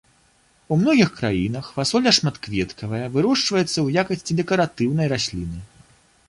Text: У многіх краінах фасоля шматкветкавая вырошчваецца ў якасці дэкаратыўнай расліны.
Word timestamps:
У 0.75 0.77
многіх 0.83 1.09
краінах 1.19 1.65
фасоля 1.75 2.13
шматкветкавая 2.19 3.03
вырошчваецца 3.19 3.73
ў 3.85 4.05
якасці 4.05 4.39
дэкаратыўнай 4.41 5.07
расліны. 5.15 5.59